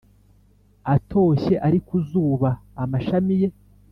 “atoshye 0.95 1.55
ari 1.67 1.79
ku 1.87 1.95
zuba, 2.07 2.49
amashami 2.83 3.35
ye 3.41 3.49